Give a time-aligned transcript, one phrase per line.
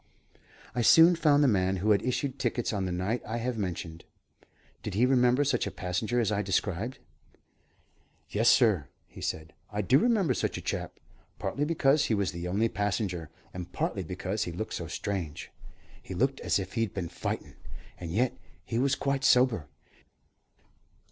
[0.73, 4.03] I soon found the man who had issued tickets on the night I have mentioned.
[4.81, 6.97] Did he remember such a passenger as I described?
[8.27, 10.99] "Yes, sir," he said, "I do remember such a chap;
[11.37, 15.51] partly because he was the only passenger, and partly because he looked so strange.
[16.01, 17.53] He looked as if he'd been fightin',
[17.99, 19.67] and yet he was quite sober.